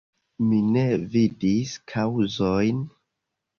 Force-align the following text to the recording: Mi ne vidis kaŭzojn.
Mi 0.45 0.61
ne 0.69 0.85
vidis 1.17 1.75
kaŭzojn. 1.93 2.83